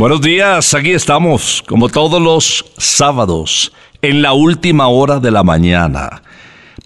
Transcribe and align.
Buenos 0.00 0.22
días, 0.22 0.72
aquí 0.72 0.92
estamos, 0.92 1.62
como 1.68 1.90
todos 1.90 2.22
los 2.22 2.64
sábados, 2.78 3.70
en 4.00 4.22
la 4.22 4.32
última 4.32 4.88
hora 4.88 5.20
de 5.20 5.30
la 5.30 5.42
mañana, 5.42 6.22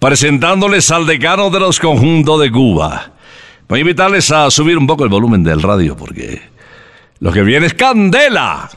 presentándoles 0.00 0.90
al 0.90 1.06
decano 1.06 1.48
de 1.48 1.60
los 1.60 1.78
conjuntos 1.78 2.40
de 2.40 2.50
Cuba. 2.50 3.12
Voy 3.68 3.78
a 3.78 3.82
invitarles 3.82 4.32
a 4.32 4.50
subir 4.50 4.76
un 4.76 4.88
poco 4.88 5.04
el 5.04 5.10
volumen 5.10 5.44
del 5.44 5.62
radio 5.62 5.96
porque 5.96 6.42
lo 7.20 7.30
que 7.30 7.42
viene 7.42 7.66
es 7.66 7.74
candela. 7.74 8.68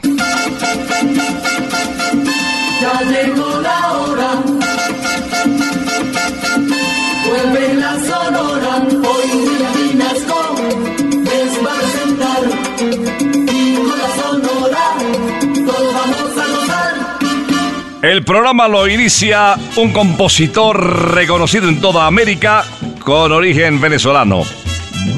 El 18.08 18.24
programa 18.24 18.70
lo 18.70 18.88
inicia 18.88 19.58
un 19.76 19.92
compositor 19.92 21.14
reconocido 21.14 21.68
en 21.68 21.82
toda 21.82 22.08
América 22.08 22.64
con 23.04 23.34
origen 23.34 23.82
venezolano. 23.82 24.44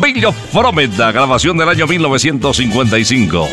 Billo 0.01 0.31
Frometa, 0.31 1.11
grabación 1.11 1.55
del 1.59 1.69
año 1.69 1.85
1955. 1.85 3.47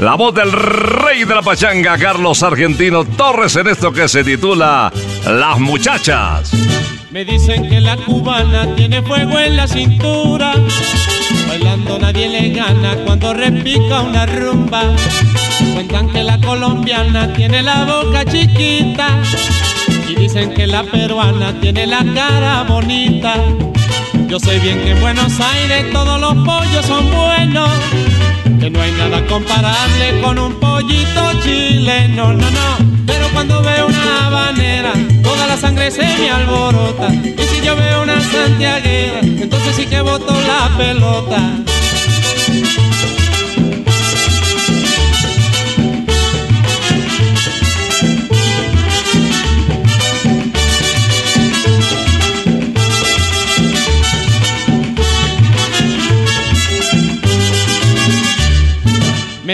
La 0.00 0.16
voz 0.16 0.34
del 0.34 0.50
rey 0.50 1.22
de 1.22 1.36
la 1.36 1.42
pachanga, 1.42 1.96
Carlos 1.96 2.42
Argentino 2.42 3.04
Torres, 3.04 3.54
en 3.54 3.68
esto 3.68 3.92
que 3.92 4.08
se 4.08 4.24
titula 4.24 4.92
Las 5.24 5.60
Muchachas. 5.60 6.50
Me 7.12 7.24
dicen 7.24 7.68
que 7.68 7.80
la 7.80 7.96
cubana 7.96 8.74
tiene 8.74 9.00
fuego 9.00 9.38
en 9.38 9.58
la 9.58 9.68
cintura. 9.68 10.54
Bailando 11.46 12.00
nadie 12.00 12.28
le 12.28 12.50
gana 12.50 12.96
cuando 13.04 13.32
repica 13.32 14.00
una 14.00 14.26
rumba. 14.26 14.96
Cuentan 15.76 16.08
que 16.08 16.22
la 16.22 16.40
colombiana 16.40 17.34
tiene 17.34 17.62
la 17.62 17.84
boca 17.84 18.24
chiquita. 18.24 19.20
Y 20.08 20.14
dicen 20.14 20.54
que 20.54 20.66
la 20.66 20.82
peruana 20.84 21.52
tiene 21.60 21.86
la 21.86 22.02
cara 22.14 22.62
bonita. 22.66 23.34
Yo 24.26 24.40
sé 24.40 24.58
bien 24.58 24.80
que 24.80 24.92
en 24.92 25.00
Buenos 25.02 25.38
Aires 25.38 25.92
todos 25.92 26.18
los 26.18 26.34
pollos 26.46 26.86
son 26.86 27.04
buenos. 27.10 27.68
que 28.58 28.70
no 28.70 28.80
hay 28.80 28.90
nada 28.92 29.22
comparable 29.26 30.18
con 30.22 30.38
un 30.38 30.54
pollito 30.54 31.42
chileno, 31.44 32.32
no, 32.32 32.50
no. 32.50 33.02
Pero 33.06 33.28
cuando 33.34 33.60
veo 33.60 33.86
una 33.86 34.28
habanera, 34.28 34.94
toda 35.22 35.46
la 35.46 35.58
sangre 35.58 35.90
se 35.90 36.04
me 36.04 36.30
alborota. 36.30 37.12
Y 37.12 37.42
si 37.50 37.60
yo 37.62 37.76
veo 37.76 38.02
una 38.02 38.18
santiaguera, 38.22 39.20
entonces 39.20 39.76
sí 39.76 39.84
que 39.84 40.00
boto 40.00 40.32
la 40.40 40.74
pelota. 40.78 41.66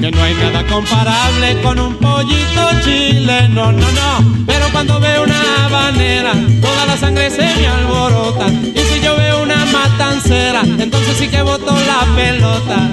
Que 0.00 0.10
no 0.10 0.22
hay 0.22 0.34
nada 0.34 0.64
comparable 0.66 1.60
con 1.62 1.78
un 1.80 1.96
pollito 1.96 2.70
chileno, 2.84 3.72
no, 3.72 3.90
no. 3.90 4.44
Pero 4.46 4.66
cuando 4.70 5.00
veo 5.00 5.24
una 5.24 5.64
habanera, 5.66 6.32
toda 6.60 6.86
la 6.86 6.96
sangre 6.96 7.30
se 7.30 7.42
me 7.42 7.66
alborota. 7.66 8.46
Y 8.48 8.78
si 8.78 9.00
yo 9.00 9.16
veo 9.16 9.42
una 9.42 9.64
matancera, 9.66 10.62
entonces 10.62 11.16
sí 11.18 11.28
que 11.28 11.42
boto 11.42 11.72
la 11.72 12.04
pelota. 12.14 12.90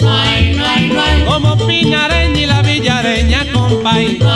No 0.00 0.16
no 0.56 0.94
no 0.94 1.24
Como 1.26 1.66
Pinareña 1.66 2.40
y 2.40 2.46
la 2.46 2.62
Villareña, 2.62 3.46
compay. 3.52 4.18
no 4.18 4.26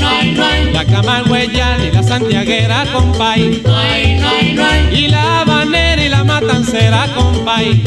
no 0.00 0.22
no 0.32 0.70
La 0.72 0.84
Camagüeyana 0.84 1.84
y 1.84 1.90
la 1.90 2.02
Santiaguera, 2.02 2.86
compay. 2.92 3.62
no 3.64 3.72
no 3.72 4.62
no 4.88 4.96
Y 4.96 5.08
la 5.08 5.40
habanera 5.40 6.02
y 6.04 6.08
la 6.08 6.24
matancera, 6.24 7.08
compay. 7.14 7.82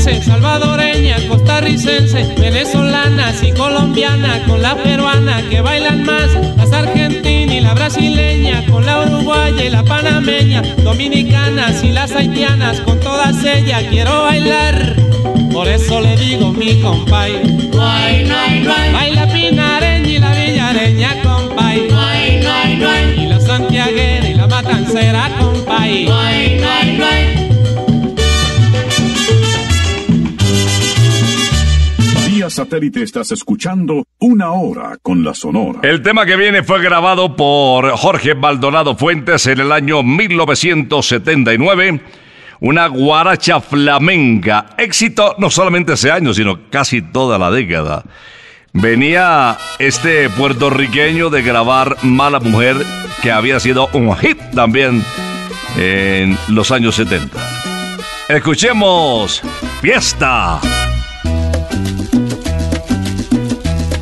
Nicaragüense, 0.00 0.22
salvadoreña, 0.22 1.16
costarricense, 1.28 2.34
venezolanas 2.38 3.42
y 3.42 3.52
colombiana 3.52 4.42
con 4.46 4.62
la 4.62 4.74
peruana 4.76 5.42
que 5.48 5.60
bailan 5.60 6.04
más, 6.04 6.30
las 6.56 6.72
argentinas 6.72 7.54
y 7.54 7.60
la 7.60 7.74
brasileña 7.74 8.64
con 8.70 8.86
la 8.86 9.02
uruguaya 9.02 9.64
y 9.64 9.70
la 9.70 9.82
panameña, 9.82 10.62
dominicanas 10.82 11.82
y 11.82 11.90
las 11.90 12.12
haitianas 12.12 12.80
con 12.80 12.98
todas 13.00 13.44
ellas 13.44 13.84
quiero 13.90 14.22
bailar. 14.22 14.96
Por 15.52 15.68
eso 15.68 16.00
le 16.00 16.16
digo 16.16 16.52
mi 16.52 16.80
compay, 16.80 17.36
hay, 17.78 18.24
no 18.24 18.36
hay, 18.36 18.92
baila 18.92 19.26
pinareña 19.26 20.08
y 20.08 20.18
la 20.18 20.32
villareña 20.32 21.22
compay, 21.22 21.88
y 23.16 23.26
la 23.26 23.40
santiaguera 23.40 24.28
y 24.28 24.34
la 24.34 24.46
matancera 24.46 25.30
compay. 25.38 26.08
Satélite 32.50 33.02
estás 33.02 33.32
escuchando 33.32 34.04
Una 34.18 34.52
Hora 34.52 34.98
con 35.02 35.24
la 35.24 35.34
Sonora. 35.34 35.80
El 35.82 36.02
tema 36.02 36.26
que 36.26 36.36
viene 36.36 36.62
fue 36.62 36.82
grabado 36.82 37.36
por 37.36 37.90
Jorge 37.96 38.34
Maldonado 38.34 38.96
Fuentes 38.96 39.46
en 39.46 39.60
el 39.60 39.72
año 39.72 40.02
1979. 40.02 42.00
Una 42.60 42.86
guaracha 42.88 43.60
flamenca. 43.60 44.66
Éxito 44.76 45.34
no 45.38 45.50
solamente 45.50 45.94
ese 45.94 46.10
año, 46.10 46.34
sino 46.34 46.68
casi 46.70 47.00
toda 47.02 47.38
la 47.38 47.50
década. 47.50 48.04
Venía 48.72 49.58
este 49.78 50.28
puertorriqueño 50.30 51.30
de 51.30 51.42
grabar 51.42 51.96
Mala 52.02 52.38
Mujer, 52.40 52.76
que 53.22 53.32
había 53.32 53.58
sido 53.58 53.88
un 53.94 54.14
hit 54.16 54.38
también 54.54 55.04
en 55.76 56.38
los 56.48 56.70
años 56.70 56.94
70. 56.94 57.38
Escuchemos 58.28 59.42
Fiesta. 59.80 60.60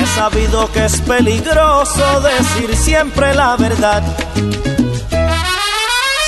He 0.00 0.06
sabido 0.06 0.70
que 0.72 0.84
es 0.84 1.00
peligroso 1.00 2.20
decir 2.20 2.76
siempre 2.76 3.34
la 3.34 3.56
verdad. 3.56 4.02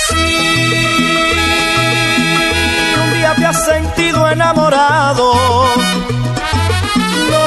Si 0.07 0.13
un 3.01 3.13
día 3.13 3.33
te 3.35 3.45
has 3.45 3.65
sentido 3.65 4.29
enamorado, 4.29 5.33
no 7.29 7.45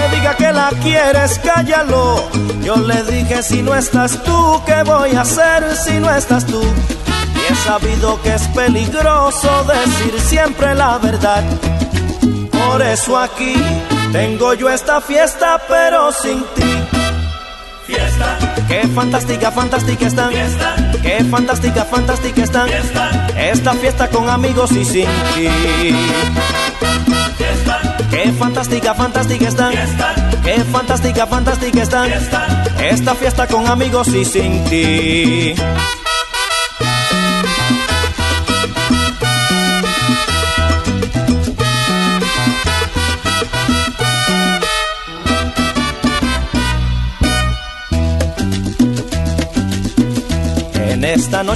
le 0.00 0.16
diga 0.16 0.34
que 0.36 0.52
la 0.52 0.70
quieres, 0.82 1.38
cállalo. 1.38 2.28
Yo 2.62 2.76
le 2.76 3.02
dije, 3.04 3.42
si 3.42 3.62
no 3.62 3.74
estás 3.74 4.22
tú, 4.24 4.62
¿qué 4.66 4.82
voy 4.82 5.14
a 5.14 5.20
hacer 5.22 5.76
si 5.76 6.00
no 6.00 6.10
estás 6.14 6.44
tú? 6.46 6.62
He 7.48 7.54
sabido 7.54 8.20
que 8.22 8.34
es 8.34 8.42
peligroso 8.48 9.64
decir 9.64 10.20
siempre 10.20 10.74
la 10.74 10.98
verdad. 10.98 11.44
Por 12.66 12.82
eso 12.82 13.16
aquí 13.18 13.54
tengo 14.12 14.52
yo 14.54 14.68
esta 14.68 15.00
fiesta, 15.00 15.60
pero 15.68 16.12
sin 16.12 16.40
ti. 16.54 16.62
Fiesta, 17.86 18.36
Qué 18.66 18.88
fantástica, 18.88 19.52
fantástica 19.52 20.06
están. 20.06 20.30
Fiesta. 20.30 20.76
Qué 21.02 21.24
fantástica, 21.24 21.84
fantástica 21.84 22.42
están. 22.42 22.68
Fiesta. 22.68 23.28
Esta 23.36 23.72
fiesta 23.74 24.08
con 24.08 24.28
amigos 24.28 24.72
y 24.72 24.84
sin 24.84 25.06
ti. 25.34 25.48
fiesta, 27.38 27.96
Qué 28.10 28.32
fantástica, 28.32 28.94
fantástica 28.94 29.48
están. 29.48 29.72
Fiesta. 29.72 30.14
Qué 30.42 30.64
fantástica, 30.64 31.26
fantástica 31.26 31.82
están. 31.82 32.10
Esta 32.80 33.14
fiesta 33.14 33.46
con 33.46 33.68
amigos 33.68 34.08
y 34.08 34.24
sin 34.24 34.64
ti. 34.64 35.54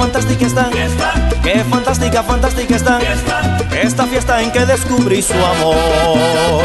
Fantástica, 0.00 0.46
está. 0.46 0.64
fiesta, 0.64 1.12
Qué 1.42 1.64
fantástica, 1.64 2.22
fantástica 2.22 2.76
está. 2.76 3.00
fiesta, 3.00 3.58
Esta 3.82 4.06
fiesta 4.06 4.42
en 4.42 4.50
que 4.50 4.64
descubrí 4.64 5.20
su 5.20 5.34
amor. 5.34 6.64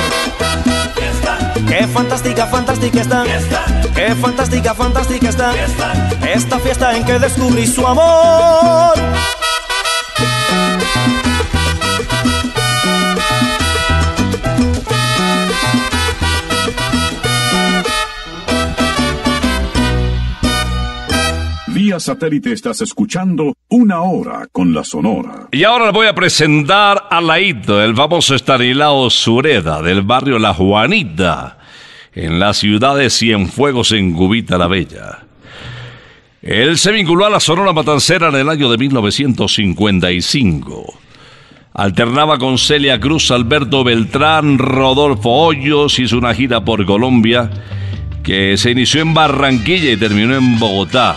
Qué 1.67 1.87
fantástica, 1.87 2.47
fantástica 2.47 3.01
está. 3.01 3.23
Qué 3.93 4.15
fantástica, 4.15 4.73
fantástica 4.73 5.29
está. 5.29 5.51
Esta 6.33 6.59
fiesta 6.59 6.95
en 6.95 7.03
que 7.03 7.19
descubrí 7.19 7.67
su 7.67 7.85
amor. 7.85 8.93
Satélite 21.99 22.51
estás 22.51 22.81
escuchando 22.81 23.53
Una 23.69 24.01
Hora 24.01 24.47
con 24.51 24.73
la 24.73 24.83
Sonora. 24.83 25.47
Y 25.51 25.63
ahora 25.63 25.91
voy 25.91 26.07
a 26.07 26.15
presentar 26.15 27.07
a 27.09 27.21
Laito, 27.21 27.83
el 27.83 27.95
famoso 27.95 28.35
Estanislao 28.35 29.09
Sureda, 29.09 29.81
del 29.81 30.01
barrio 30.01 30.39
La 30.39 30.53
Juanita, 30.53 31.59
en 32.13 32.39
la 32.39 32.53
ciudad 32.53 32.95
de 32.95 33.09
Cienfuegos, 33.09 33.91
en 33.91 34.13
Cubita 34.13 34.57
la 34.57 34.67
Bella. 34.67 35.25
Él 36.41 36.77
se 36.77 36.91
vinculó 36.91 37.25
a 37.25 37.29
la 37.29 37.39
Sonora 37.39 37.73
Matancera 37.73 38.29
en 38.29 38.35
el 38.35 38.49
año 38.49 38.69
de 38.69 38.77
1955. 38.77 40.99
Alternaba 41.73 42.37
con 42.37 42.57
Celia 42.57 42.99
Cruz, 42.99 43.31
Alberto 43.31 43.83
Beltrán, 43.83 44.57
Rodolfo 44.57 45.29
Hoyos, 45.29 45.99
hizo 45.99 46.17
una 46.17 46.33
gira 46.33 46.63
por 46.63 46.85
Colombia 46.85 47.49
que 48.25 48.57
se 48.57 48.71
inició 48.71 49.01
en 49.01 49.13
Barranquilla 49.13 49.91
y 49.91 49.97
terminó 49.97 50.35
en 50.35 50.57
Bogotá, 50.57 51.15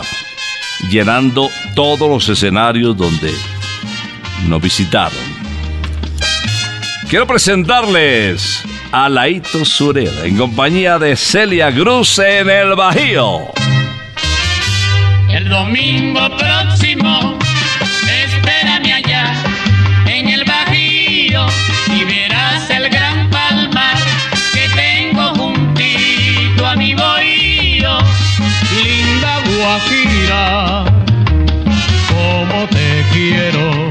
llenando 0.89 1.49
todos 1.75 2.09
los 2.09 2.29
escenarios 2.29 2.95
donde 2.95 3.33
nos 4.47 4.61
visitaron. 4.61 5.39
Quiero 7.09 7.25
presentarles 7.25 8.63
a 8.91 9.09
Laito 9.09 9.65
Sureda 9.65 10.25
en 10.25 10.37
compañía 10.37 10.99
de 10.99 11.15
Celia 11.15 11.71
Cruz 11.73 12.19
en 12.19 12.49
el 12.49 12.75
Bajío. 12.75 13.51
El 15.29 15.49
domingo 15.49 16.27
quiero. 33.51 33.88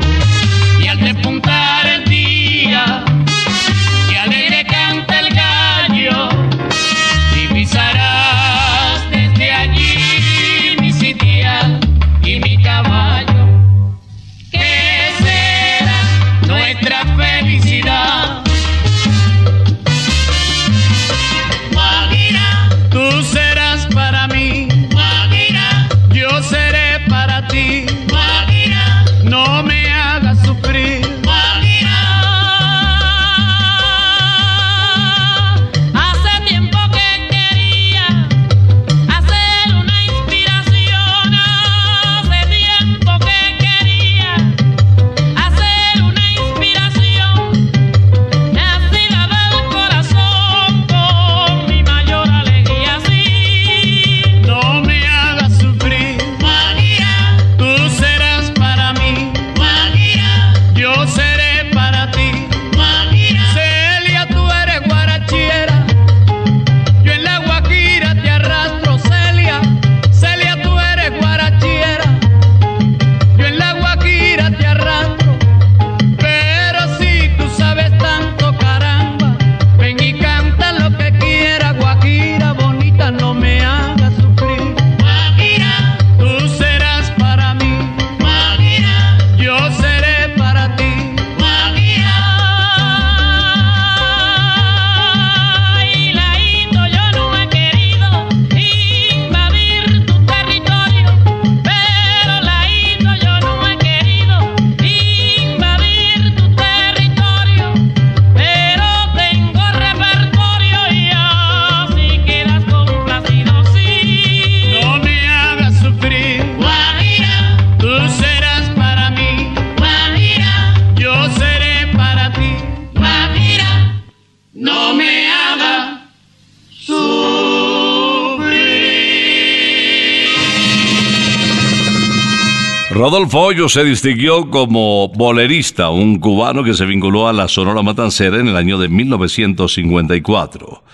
Rodolfo 133.18 133.40
Hoyo 133.40 133.68
se 133.68 133.82
distinguió 133.82 134.48
como 134.48 135.08
bolerista, 135.08 135.90
un 135.90 136.20
cubano 136.20 136.62
que 136.62 136.72
se 136.72 136.86
vinculó 136.86 137.26
a 137.26 137.32
la 137.32 137.48
Sonora 137.48 137.82
Matancera 137.82 138.38
en 138.38 138.46
el 138.46 138.56
año 138.56 138.78
de 138.78 138.86
1954. 138.86 140.84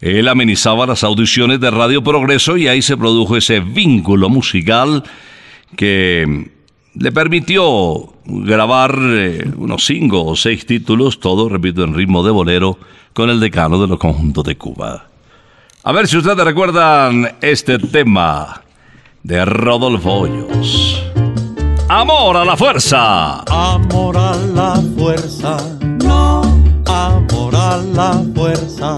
él 0.00 0.26
amenizaba 0.26 0.88
las 0.88 1.04
audiciones 1.04 1.60
de 1.60 1.70
Radio 1.70 2.02
Progreso 2.02 2.56
y 2.56 2.66
ahí 2.66 2.82
se 2.82 2.96
produjo 2.96 3.36
ese 3.36 3.60
vínculo 3.60 4.28
musical 4.28 5.04
que 5.76 6.50
le 6.96 7.12
permitió 7.12 8.12
grabar 8.24 8.98
eh, 9.00 9.48
unos 9.56 9.84
cinco 9.84 10.24
o 10.24 10.34
seis 10.34 10.66
títulos, 10.66 11.20
todo, 11.20 11.48
repito, 11.48 11.84
en 11.84 11.94
ritmo 11.94 12.24
de 12.24 12.32
bolero, 12.32 12.76
con 13.12 13.30
el 13.30 13.38
decano 13.38 13.80
de 13.80 13.86
los 13.86 14.00
conjuntos 14.00 14.42
de 14.42 14.56
Cuba. 14.56 15.06
A 15.84 15.92
ver 15.92 16.08
si 16.08 16.16
ustedes 16.16 16.44
recuerdan 16.44 17.36
este 17.40 17.78
tema 17.78 18.62
de 19.22 19.44
Rodolfo 19.44 20.12
Hoyos. 20.12 21.11
Amor 21.94 22.38
a 22.38 22.44
la 22.46 22.56
fuerza. 22.56 23.40
Amor 23.42 24.16
a 24.16 24.34
la 24.34 24.82
fuerza. 24.96 25.58
No. 26.02 26.40
Amor 26.86 27.54
a 27.54 27.76
la 27.76 28.24
fuerza. 28.34 28.96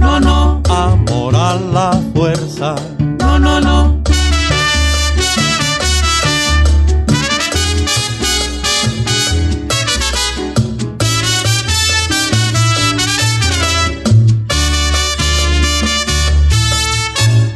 No, 0.00 0.18
no. 0.18 0.62
Amor 0.66 1.36
a 1.36 1.56
la 1.56 1.92
fuerza. 2.14 2.74
No, 3.20 3.38
no, 3.38 3.60
no. 3.60 4.02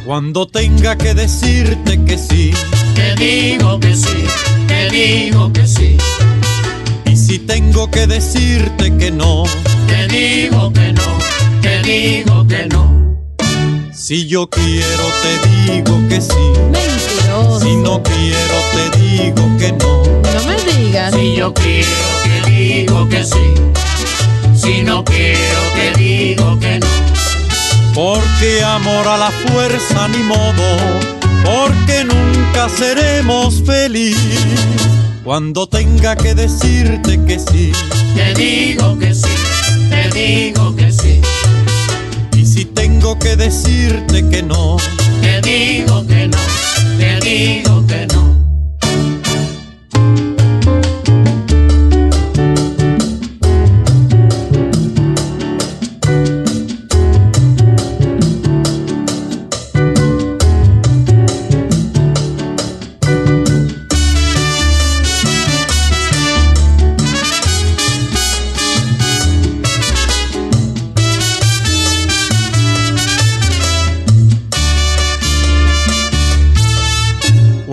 Cuando 0.05 0.47
tenga 0.47 0.95
que 0.95 1.15
decirte 1.15 2.05
que 2.05 2.17
sí, 2.19 2.53
Te 2.97 3.15
digo 3.15 3.79
que 3.79 3.95
sí, 3.95 4.25
te 4.67 4.89
digo 4.89 5.53
que 5.53 5.67
sí, 5.67 5.97
y 7.05 7.15
si 7.15 7.39
tengo 7.39 7.89
que 7.91 8.07
decirte 8.07 8.95
que 8.97 9.11
no, 9.11 9.43
te 9.87 10.07
digo 10.07 10.71
que 10.73 10.91
no, 10.93 11.17
te 11.61 11.81
digo 11.83 12.47
que 12.47 12.65
no. 12.67 12.83
si 13.93 14.27
yo 14.27 14.49
quiero 14.49 15.03
te 15.23 15.33
digo 15.71 15.95
que 16.09 16.19
sí, 16.21 16.45
Mentiroso. 16.71 17.59
si 17.61 17.75
no 17.77 18.01
quiero 18.01 18.57
te 18.73 18.97
digo 18.99 19.43
que 19.59 19.71
no, 19.73 20.03
No 20.03 20.43
me 20.47 20.55
digas. 20.73 21.13
Si 21.13 21.35
yo 21.35 21.53
quiero 21.53 22.07
te 22.23 22.49
digo 22.51 23.07
que 23.09 23.23
sí, 23.23 23.45
si 24.55 24.81
no 24.81 25.03
quiero 25.05 25.59
te 25.75 25.99
digo 26.01 26.59
que 26.59 26.79
no. 26.79 26.87
porque 27.93 28.63
amor 28.63 29.07
a 29.07 29.17
la 29.17 29.31
fuerza 29.31 30.07
ni 30.07 30.23
modo, 30.23 31.16
porque 31.47 32.03
nunca 32.03 32.67
seremos 32.67 33.63
feliz. 33.65 34.17
Cuando 35.23 35.65
tenga 35.67 36.15
que 36.15 36.35
decirte 36.35 37.19
que 37.25 37.39
sí, 37.39 37.71
Te 38.15 38.33
digo 38.33 38.97
que 38.97 39.13
sí, 39.13 39.35
te 39.89 40.09
digo 40.09 40.75
que 40.75 40.91
sí, 40.91 41.21
y 42.35 42.45
si 42.45 42.65
tengo 42.65 43.17
que 43.19 43.35
decirte 43.35 44.27
que 44.29 44.41
no, 44.41 44.77
te 45.21 45.41
digo 45.41 46.05
que 46.07 46.27
no, 46.27 46.37
te 46.97 47.19
digo 47.19 47.85
que 47.87 48.07
no. 48.07 48.26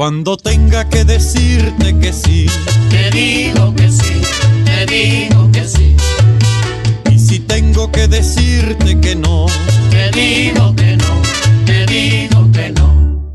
Cuando 0.04 0.36
tenga 0.36 0.86
que 0.86 1.02
decirte 1.02 1.98
que 1.98 2.12
sí, 2.12 2.44
Te 2.90 3.10
digo 3.10 3.74
que 3.74 3.90
sí, 3.90 4.20
te 4.62 4.84
digo 4.84 5.50
que 5.50 5.66
sí, 5.66 5.96
y 7.10 7.18
si 7.18 7.38
tengo 7.38 7.90
que 7.90 8.06
decirte 8.06 9.00
que 9.00 9.16
no, 9.16 9.46
te 9.90 10.10
digo 10.10 10.76
que 10.76 10.98
no, 10.98 11.22
te 11.64 11.86
digo 11.86 12.52
que 12.52 12.68
no. 12.72 13.32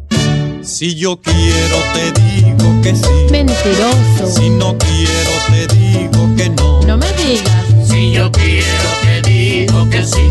si 0.62 0.94
yo 0.94 1.20
quiero 1.20 1.78
te 1.96 2.12
digo 2.22 2.82
que 2.84 2.96
sí, 2.96 3.32
Mentiroso. 3.32 4.28
si 4.40 4.52
no 4.52 4.78
quiero 4.78 5.32
te 5.50 5.76
digo 5.76 6.36
que 6.38 6.50
no, 6.52 6.84
No 6.84 6.98
me 6.98 7.12
digas. 7.14 7.66
Si 7.88 8.12
yo 8.12 8.32
quiero 8.32 8.90
te 9.02 9.28
digo 9.28 9.90
que 9.90 10.06
sí, 10.06 10.22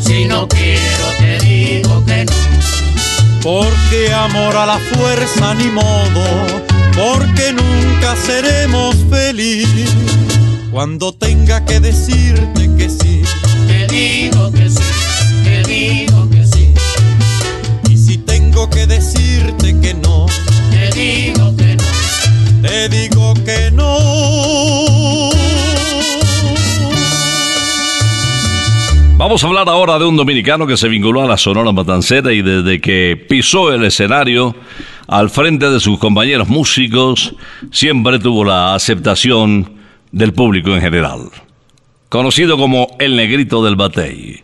si 0.00 0.24
no 0.24 0.48
quiero 0.48 1.06
te 1.20 1.38
digo 1.46 2.04
que 2.04 2.24
no. 2.24 2.49
Porque 3.42 4.12
amor 4.12 4.56
a 4.56 4.66
la 4.66 4.78
fuerza 4.78 5.54
ni 5.54 5.68
modo, 5.68 6.24
porque 6.94 7.52
nunca 7.52 8.16
seremos 8.16 8.96
feliz. 9.10 9.68
Cuando 10.70 11.12
tenga 11.12 11.64
que 11.64 11.80
decirte 11.80 12.70
que 12.76 12.88
sí, 12.88 13.22
Te 13.66 13.86
digo 13.88 14.52
que 14.52 14.70
sí, 14.70 14.82
te 15.44 15.62
digo 15.64 16.30
que 16.30 16.46
sí, 16.46 16.74
y 17.88 17.96
si 17.96 18.18
tengo 18.18 18.68
que 18.70 18.86
decirte 18.86 19.78
que 19.80 19.94
no, 19.94 20.26
te 20.70 20.90
digo 20.90 21.56
que 21.56 21.76
no. 21.76 22.68
te 22.68 22.88
digo 22.88 23.34
que 23.44 23.70
no. 23.72 25.29
Vamos 29.20 29.44
a 29.44 29.48
hablar 29.48 29.68
ahora 29.68 29.98
de 29.98 30.06
un 30.06 30.16
dominicano 30.16 30.66
que 30.66 30.78
se 30.78 30.88
vinculó 30.88 31.20
a 31.20 31.26
la 31.26 31.36
Sonora 31.36 31.72
Matancera 31.72 32.32
y 32.32 32.40
desde 32.40 32.80
que 32.80 33.22
pisó 33.28 33.70
el 33.70 33.84
escenario 33.84 34.56
al 35.08 35.28
frente 35.28 35.68
de 35.68 35.78
sus 35.78 35.98
compañeros 35.98 36.48
músicos 36.48 37.34
siempre 37.70 38.18
tuvo 38.18 38.46
la 38.46 38.74
aceptación 38.74 39.74
del 40.10 40.32
público 40.32 40.70
en 40.70 40.80
general. 40.80 41.28
Conocido 42.08 42.56
como 42.56 42.96
El 42.98 43.14
Negrito 43.14 43.62
del 43.62 43.76
Batey. 43.76 44.42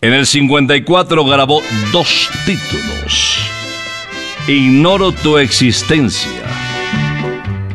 En 0.00 0.14
el 0.14 0.26
54 0.26 1.24
grabó 1.24 1.60
dos 1.90 2.30
títulos. 2.46 3.40
Ignoro 4.46 5.10
tu 5.10 5.38
existencia. 5.38 6.40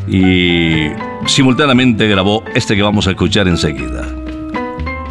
Y 0.07 0.87
simultáneamente 1.25 2.07
grabó 2.07 2.45
este 2.55 2.77
que 2.77 2.81
vamos 2.81 3.07
a 3.07 3.11
escuchar 3.11 3.49
enseguida. 3.49 4.22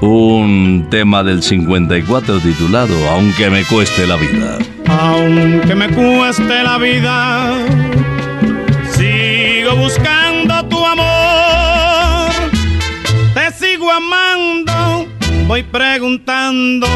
Un 0.03 0.89
tema 0.91 1.23
del 1.23 1.45
54 1.45 2.41
titulado 2.41 2.93
Aunque 3.11 3.49
me 3.49 3.65
cueste 3.65 4.05
la 4.05 4.17
vida. 4.17 4.59
Aunque 4.89 5.77
me 5.77 5.89
cueste 5.91 6.65
la 6.65 6.77
vida, 6.77 7.53
sigo 8.91 9.77
buscando 9.77 10.65
tu 10.65 10.85
amor. 10.85 12.33
Te 13.33 13.53
sigo 13.53 13.93
amando, 13.93 15.07
voy 15.47 15.63
preguntando 15.63 16.89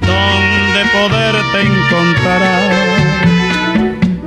dónde 0.00 0.80
poderte 0.90 1.60
encontrar. 1.60 2.70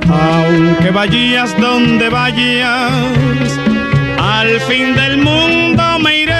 Aunque 0.08 0.90
vayas 0.92 1.60
donde 1.60 2.08
vayas, 2.08 2.92
al 4.16 4.60
fin 4.60 4.94
del 4.94 5.18
mundo 5.18 5.98
me 5.98 6.22
iré 6.22 6.37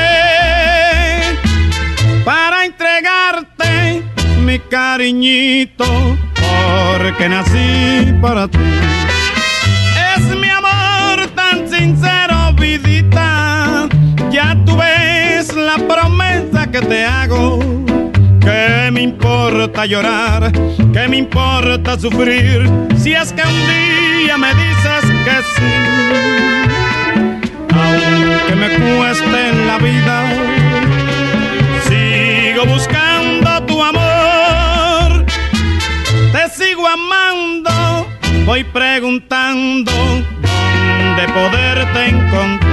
mi 4.49 4.59
cariñito, 4.61 5.85
porque 6.35 7.29
nací 7.29 8.15
para 8.23 8.49
ti. 8.49 8.59
Es 10.17 10.25
mi 10.41 10.49
amor 10.49 11.27
tan 11.35 11.69
sincero, 11.69 12.55
vidita, 12.55 13.87
ya 14.31 14.57
tú 14.65 14.79
ves 14.79 15.55
la 15.55 15.77
promesa 15.77 16.67
que 16.73 16.81
te 16.81 17.05
hago. 17.05 17.59
Que 18.41 18.91
me 18.91 19.03
importa 19.03 19.85
llorar, 19.85 20.51
que 20.95 21.09
me 21.09 21.19
importa 21.19 21.99
sufrir, 21.99 22.71
si 22.97 23.13
es 23.13 23.35
que 23.35 23.43
un 23.43 23.61
día 23.69 24.39
me 24.39 24.55
dices 24.55 25.05
que 25.27 25.37
sí. 25.55 25.73
Aunque 27.81 28.55
me 28.57 28.69
cueste 28.79 29.49
en 29.51 29.67
la 29.67 29.77
vida, 29.77 30.17
sigo 31.87 32.65
buscando 32.65 32.98
voy 38.49 38.65
preguntando 38.65 39.93
dónde 39.93 41.29
poderte 41.35 42.07
encontrar. 42.07 42.68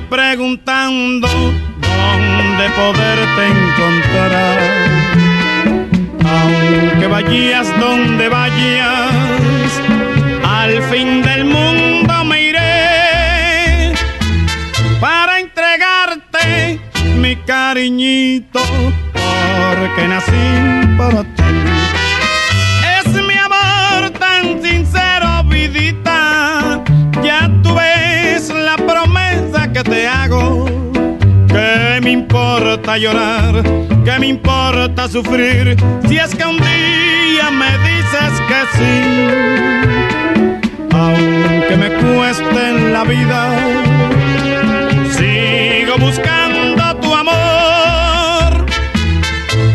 Preguntando 0.00 1.28
dónde 1.28 2.70
poderte 2.76 3.46
encontrar. 3.46 4.58
Aunque 6.24 7.06
vayas 7.06 7.80
donde 7.80 8.28
vayas, 8.28 9.82
al 10.44 10.82
fin 10.84 11.22
del 11.22 11.44
mundo 11.44 11.77
importa 32.58 32.98
llorar? 32.98 33.62
¿Qué 34.04 34.18
me 34.18 34.26
importa 34.26 35.08
sufrir? 35.08 35.76
Si 36.08 36.18
es 36.18 36.34
que 36.34 36.44
un 36.44 36.56
día 36.56 37.50
me 37.52 37.70
dices 37.86 38.32
que 38.48 38.60
sí, 38.76 38.94
aunque 40.92 41.76
me 41.76 41.88
cueste 41.90 42.90
la 42.90 43.04
vida, 43.04 43.56
sigo 45.10 45.98
buscando 45.98 46.96
tu 46.96 47.14
amor, 47.14 48.66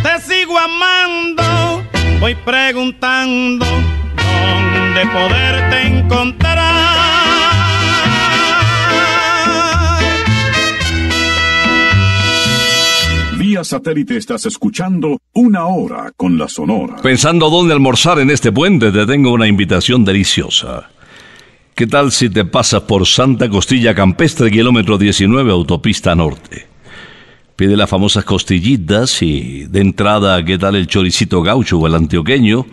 te 0.04 0.20
sigo 0.22 0.60
amando, 0.60 1.84
voy 2.20 2.36
preguntando 2.36 3.66
dónde 3.66 5.06
poderte 5.14 5.88
encontrar. 5.88 6.43
Satélite 13.64 14.18
estás 14.18 14.46
escuchando 14.46 15.20
Una 15.34 15.66
Hora 15.66 16.12
con 16.16 16.38
la 16.38 16.48
Sonora. 16.48 16.98
Pensando 17.02 17.50
dónde 17.50 17.74
almorzar 17.74 18.20
en 18.20 18.30
este 18.30 18.52
puente, 18.52 18.92
te 18.92 19.06
tengo 19.06 19.32
una 19.32 19.48
invitación 19.48 20.06
deliciosa. 20.06 20.90
¿Qué 21.76 21.88
tal 21.88 22.12
si 22.12 22.30
te 22.30 22.46
pasas 22.46 22.82
por 22.82 23.08
Santa 23.08 23.50
Costilla 23.50 23.96
Campestre, 23.96 24.52
kilómetro 24.52 24.98
19, 24.98 25.52
autopista 25.52 26.14
norte? 26.14 26.68
Pide 27.56 27.78
las 27.78 27.90
famosas 27.90 28.26
costillitas 28.26 29.22
y 29.22 29.66
de 29.66 29.82
entrada, 29.82 30.44
¿qué 30.44 30.58
tal 30.58 30.76
el 30.76 30.88
choricito 30.88 31.42
gaucho 31.42 31.80
o 31.80 31.88
el 31.88 31.96
antioqueño? 31.96 32.66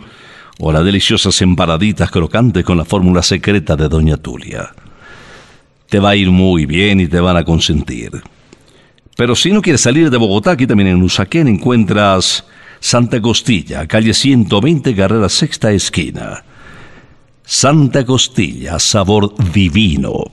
O 0.59 0.71
las 0.71 0.85
deliciosas 0.85 1.41
empanaditas 1.41 2.11
crocantes 2.11 2.63
con 2.63 2.77
la 2.77 2.85
fórmula 2.85 3.23
secreta 3.23 3.75
de 3.75 3.89
Doña 3.89 4.17
Tulia. 4.17 4.71
Te 5.89 5.99
va 5.99 6.11
a 6.11 6.15
ir 6.15 6.29
muy 6.29 6.65
bien 6.65 6.99
y 6.99 7.07
te 7.07 7.19
van 7.19 7.37
a 7.37 7.43
consentir. 7.43 8.21
Pero 9.15 9.35
si 9.35 9.51
no 9.51 9.61
quieres 9.61 9.81
salir 9.81 10.09
de 10.09 10.17
Bogotá, 10.17 10.51
aquí 10.51 10.65
también 10.65 10.89
en 10.89 11.03
Usaquén 11.03 11.47
encuentras 11.47 12.45
Santa 12.79 13.21
Costilla, 13.21 13.87
calle 13.87 14.13
120, 14.13 14.95
carrera 14.95 15.29
sexta 15.29 15.71
esquina. 15.71 16.43
Santa 17.43 18.05
Costilla, 18.05 18.79
sabor 18.79 19.35
divino. 19.51 20.23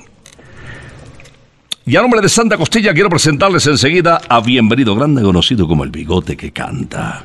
Y 1.85 1.97
a 1.97 2.03
nombre 2.03 2.21
de 2.21 2.29
Santa 2.29 2.57
Costilla 2.57 2.93
quiero 2.93 3.11
presentarles 3.11 3.67
enseguida 3.67 4.21
a 4.29 4.41
Bienvenido 4.41 4.95
Grande, 4.95 5.23
conocido 5.23 5.67
como 5.67 5.85
el 5.85 5.91
bigote 5.91 6.37
que 6.37 6.53
canta. 6.53 7.25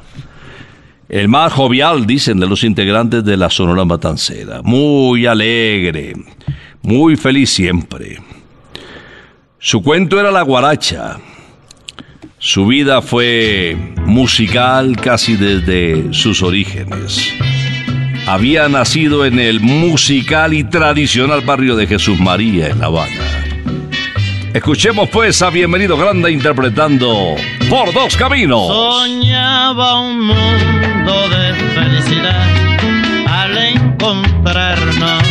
El 1.09 1.27
más 1.27 1.53
jovial, 1.53 2.05
dicen, 2.05 2.39
de 2.39 2.47
los 2.47 2.63
integrantes 2.63 3.23
de 3.23 3.37
la 3.37 3.49
Sonora 3.49 3.85
Matancera. 3.85 4.61
Muy 4.63 5.25
alegre, 5.25 6.13
muy 6.81 7.17
feliz 7.17 7.49
siempre. 7.49 8.19
Su 9.59 9.83
cuento 9.83 10.19
era 10.19 10.31
la 10.31 10.41
guaracha. 10.41 11.19
Su 12.45 12.65
vida 12.65 13.01
fue 13.01 13.77
musical 14.05 14.97
casi 14.97 15.37
desde 15.37 16.13
sus 16.13 16.43
orígenes. 16.43 17.33
Había 18.27 18.67
nacido 18.67 19.25
en 19.25 19.39
el 19.39 19.61
musical 19.61 20.53
y 20.53 20.65
tradicional 20.65 21.39
barrio 21.39 21.77
de 21.77 21.87
Jesús 21.87 22.19
María 22.19 22.67
en 22.67 22.79
La 22.79 22.87
Habana. 22.87 23.45
Escuchemos 24.53 25.07
pues 25.07 25.41
a 25.41 25.51
Bienvenido 25.51 25.95
Grande 25.95 26.33
interpretando 26.33 27.33
Por 27.69 27.93
dos 27.93 28.17
caminos. 28.17 28.67
Soñaba 28.67 30.01
un 30.01 30.27
mundo 30.27 31.29
de 31.29 31.53
felicidad 31.73 32.45
al 33.25 33.57
encontrarnos, 33.57 35.23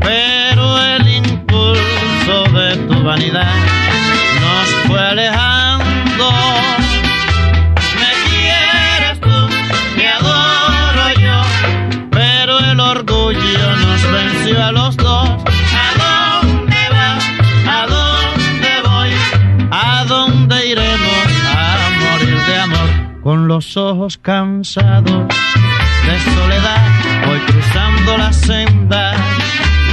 pero 0.00 0.82
el 0.82 1.08
impulso 1.08 2.44
de 2.52 2.76
tu 2.78 3.00
vanidad 3.04 3.67
los 23.58 23.76
ojos 23.76 24.16
cansados 24.18 25.26
de 26.06 26.32
soledad, 26.32 26.80
voy 27.26 27.40
cruzando 27.40 28.16
la 28.16 28.32
senda 28.32 29.16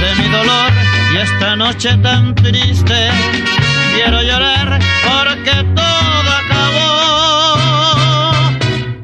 de 0.00 0.22
mi 0.22 0.28
dolor 0.28 0.70
y 1.12 1.16
esta 1.16 1.56
noche 1.56 1.96
tan 1.96 2.32
triste 2.36 3.08
quiero 3.92 4.22
llorar 4.22 4.78
porque 5.02 5.64
todo 5.74 6.30
acabó 6.44 6.78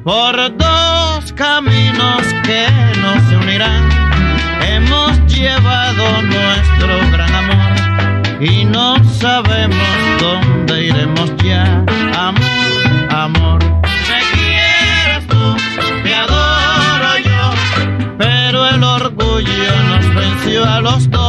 por 0.04 0.56
dos 0.56 1.32
caminos 1.32 2.22
que 2.44 2.64
nos 3.00 3.42
unirán. 3.42 3.88
Hemos 4.60 5.18
llevado 5.26 6.22
nuestro 6.22 7.10
gran 7.10 7.34
amor 7.34 7.72
y 8.40 8.64
no 8.64 9.02
sabemos 9.14 9.88
dónde 10.20 10.84
iremos 10.84 11.36
ya. 11.38 11.84
A 20.64 20.80
los 20.80 21.10
dos. 21.10 21.21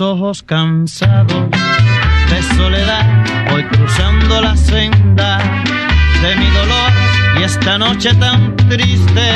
Ojos 0.00 0.42
cansados 0.42 1.50
de 1.50 2.42
soledad, 2.56 3.04
voy 3.50 3.64
cruzando 3.64 4.40
la 4.40 4.56
senda 4.56 5.38
de 6.22 6.36
mi 6.36 6.46
dolor 6.50 6.92
y 7.38 7.42
esta 7.42 7.78
noche 7.78 8.14
tan 8.14 8.56
triste 8.56 9.32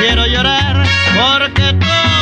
quiero 0.00 0.26
llorar 0.26 0.84
porque 1.16 1.72
todo 1.74 2.21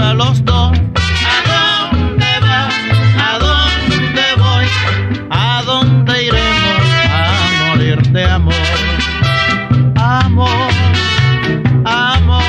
a 0.00 0.14
los 0.14 0.42
dos. 0.44 0.72
¿A 0.72 1.90
dónde 1.90 2.24
va? 2.42 2.68
¿A 3.18 3.38
dónde 3.38 4.22
voy? 4.38 4.66
¿A 5.30 5.62
dónde 5.66 6.24
iremos 6.24 6.82
a 7.10 7.68
morir 7.68 8.00
de 8.12 8.24
amor? 8.24 8.54
Amor, 9.96 10.48
amor, 11.84 12.42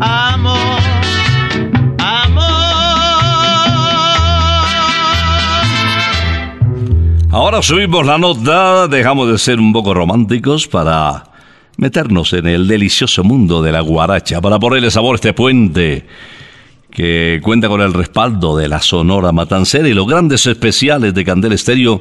amor. 0.00 0.80
amor. 1.98 2.44
Ahora 7.32 7.60
subimos 7.62 8.06
la 8.06 8.18
nota, 8.18 8.86
dejamos 8.86 9.28
de 9.28 9.38
ser 9.38 9.58
un 9.58 9.72
poco 9.72 9.94
románticos 9.94 10.68
para 10.68 11.24
meternos 11.84 12.32
en 12.32 12.46
el 12.46 12.66
delicioso 12.66 13.22
mundo 13.22 13.60
de 13.60 13.70
la 13.70 13.82
guaracha, 13.82 14.40
para 14.40 14.58
ponerle 14.58 14.90
sabor 14.90 15.12
a 15.12 15.16
este 15.16 15.34
puente 15.34 16.06
que 16.90 17.40
cuenta 17.42 17.68
con 17.68 17.82
el 17.82 17.92
respaldo 17.92 18.56
de 18.56 18.68
la 18.68 18.80
Sonora 18.80 19.32
Matancera 19.32 19.86
y 19.86 19.92
los 19.92 20.06
grandes 20.06 20.46
especiales 20.46 21.12
de 21.12 21.26
Candel 21.26 21.52
Estéreo 21.52 22.00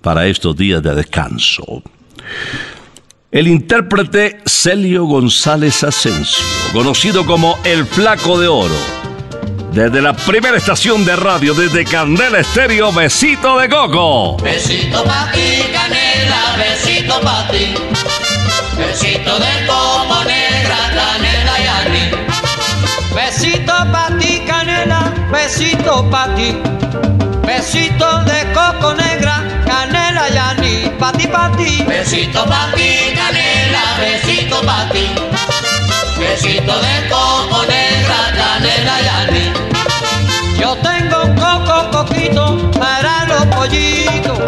para 0.00 0.28
estos 0.28 0.56
días 0.56 0.80
de 0.80 0.94
descanso. 0.94 1.82
El 3.32 3.48
intérprete 3.48 4.38
Celio 4.46 5.06
González 5.06 5.82
Asensio, 5.82 6.44
conocido 6.72 7.26
como 7.26 7.58
El 7.64 7.84
Flaco 7.84 8.38
de 8.38 8.46
Oro, 8.46 8.78
desde 9.72 10.00
la 10.00 10.12
primera 10.12 10.56
estación 10.56 11.04
de 11.04 11.16
radio, 11.16 11.52
desde 11.52 11.84
Candela 11.84 12.38
Estéreo, 12.38 12.92
Besito 12.92 13.58
de 13.58 13.68
Coco. 13.68 14.36
Besito 14.36 15.02
pa' 15.02 15.32
ti, 15.32 15.64
canela, 15.72 16.56
besito 16.56 17.20
pa' 17.22 17.48
ti. 17.50 17.95
Besito 18.76 19.38
de 19.38 19.66
coco 19.66 20.24
negra, 20.24 20.76
canela 20.94 21.54
y 21.58 21.66
anís. 21.66 22.10
Besito 23.14 23.72
pa' 23.90 24.10
ti, 24.18 24.42
canela, 24.46 25.12
besito 25.32 26.08
pa' 26.10 26.28
ti. 26.36 26.60
Besito 27.46 28.22
de 28.24 28.52
coco 28.52 28.94
negra, 28.94 29.42
canela 29.66 30.28
y 30.28 30.36
anís. 30.36 30.90
Pa' 30.98 31.12
ti, 31.12 31.26
pa' 31.26 31.50
ti. 31.56 31.84
Besito 31.88 32.44
pa' 32.44 32.70
ti, 32.74 33.14
canela, 33.14 33.84
besito 33.98 34.60
pa' 34.62 34.88
ti. 34.92 35.06
Besito 36.18 36.74
de 36.86 37.08
coco 37.08 37.64
negra, 37.66 38.18
canela 38.36 38.96
y 39.00 39.08
anís. 39.20 39.66
Yo 40.58 40.76
tengo 40.76 41.22
un 41.24 41.34
coco 41.34 41.90
coquito 41.90 42.70
para 42.78 43.24
los 43.26 43.44
pollitos, 43.54 44.38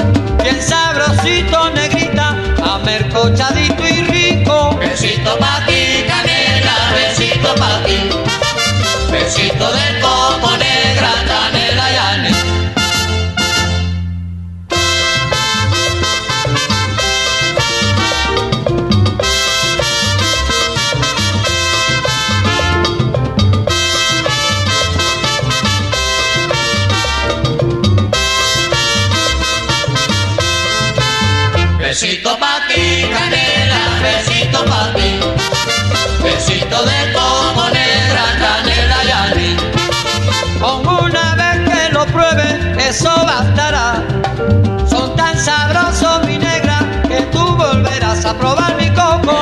bien 0.42 0.60
sabrosito, 0.60 1.70
negrita, 1.70 2.34
amercochadito 2.62 3.57
y 3.57 3.57
Besito 9.58 9.72
de 9.72 9.87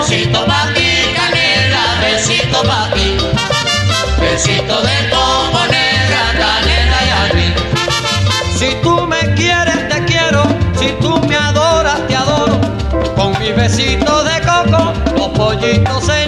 Besito 0.08 0.46
pa' 0.46 0.70
ti, 0.72 0.86
canela, 1.16 1.98
besito 2.00 2.62
pa' 2.62 2.88
ti. 2.94 3.16
Besito 4.20 4.80
de 4.86 5.10
coco 5.10 5.66
negra, 5.66 6.22
canela 6.38 6.98
y 7.02 7.10
anís. 7.22 7.54
Si 8.56 8.68
tú 8.84 9.04
me 9.04 9.34
quieres, 9.34 9.88
te 9.88 10.04
quiero. 10.04 10.44
Si 10.78 10.92
tú 11.00 11.18
me 11.26 11.34
adoras, 11.34 12.06
te 12.06 12.14
adoro. 12.14 12.60
Con 13.16 13.36
mi 13.40 13.50
besito 13.50 14.22
de 14.22 14.40
coco, 14.42 14.92
los 15.16 15.28
pollitos 15.30 16.04
se 16.04 16.25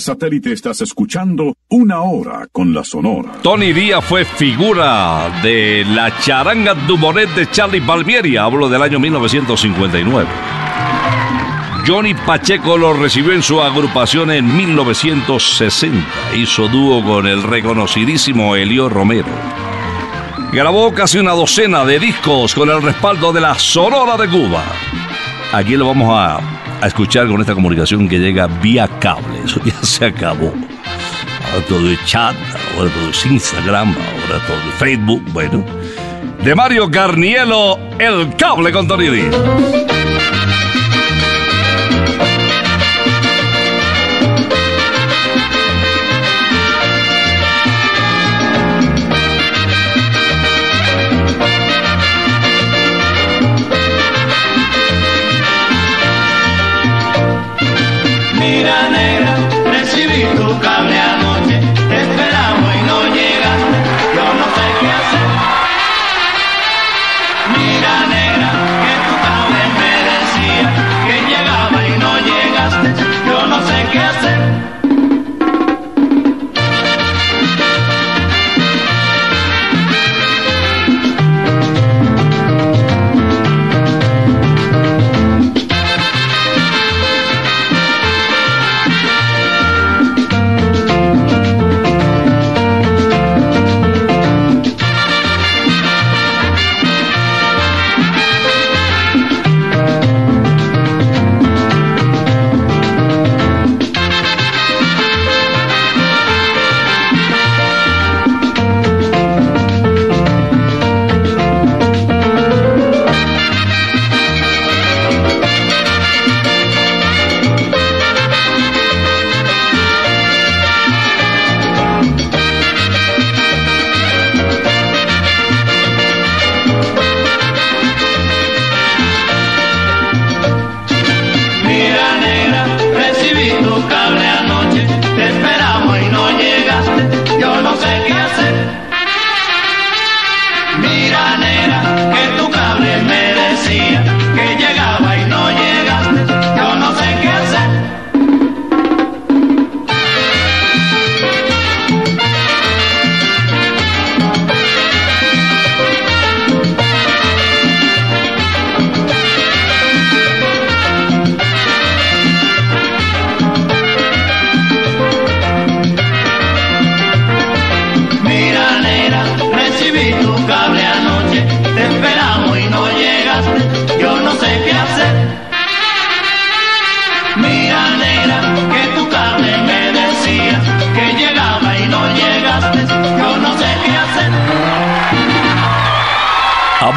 Satélite 0.00 0.52
estás 0.52 0.80
escuchando 0.80 1.54
Una 1.68 2.00
Hora 2.02 2.46
con 2.50 2.72
la 2.72 2.84
Sonora. 2.84 3.32
Tony 3.42 3.72
Díaz 3.72 4.04
fue 4.04 4.24
figura 4.24 5.40
de 5.42 5.84
la 5.84 6.18
charanga 6.20 6.74
Dumonet 6.74 7.30
de 7.34 7.50
Charlie 7.50 7.80
Palmieri, 7.80 8.36
hablo 8.36 8.68
del 8.68 8.82
año 8.82 8.98
1959. 8.98 10.28
Johnny 11.86 12.12
Pacheco 12.14 12.76
lo 12.76 12.92
recibió 12.92 13.32
en 13.32 13.42
su 13.42 13.62
agrupación 13.62 14.30
en 14.30 14.54
1960. 14.54 16.06
Hizo 16.36 16.68
dúo 16.68 17.02
con 17.02 17.26
el 17.26 17.42
reconocidísimo 17.42 18.56
Elio 18.56 18.90
Romero. 18.90 19.28
Grabó 20.52 20.92
casi 20.92 21.18
una 21.18 21.32
docena 21.32 21.84
de 21.86 21.98
discos 21.98 22.54
con 22.54 22.68
el 22.68 22.82
respaldo 22.82 23.32
de 23.32 23.40
la 23.40 23.54
Sonora 23.58 24.16
de 24.16 24.28
Cuba. 24.28 24.64
Aquí 25.52 25.76
lo 25.76 25.86
vamos 25.86 26.08
a, 26.10 26.40
a 26.80 26.86
escuchar 26.86 27.26
con 27.28 27.40
esta 27.40 27.54
comunicación 27.54 28.08
que 28.08 28.18
llega 28.18 28.46
vía 28.46 28.88
cable. 29.00 29.40
Eso 29.44 29.60
ya 29.64 29.80
se 29.82 30.06
acabó. 30.06 30.52
Ahora 31.52 31.66
todo 31.66 31.90
es 31.90 32.04
chat, 32.04 32.36
ahora 32.76 32.90
todo 32.90 33.10
es 33.10 33.26
Instagram, 33.26 33.88
ahora 33.88 34.46
todo 34.46 34.56
es 34.68 34.74
Facebook. 34.78 35.22
Bueno, 35.32 35.64
de 36.42 36.54
Mario 36.54 36.90
Carnielo, 36.90 37.78
el 37.98 38.34
cable 38.36 38.72
con 38.72 38.86
Tony 38.86 39.08